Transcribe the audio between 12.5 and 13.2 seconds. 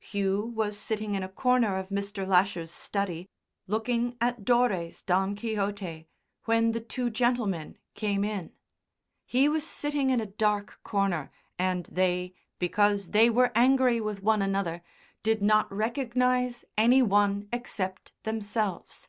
because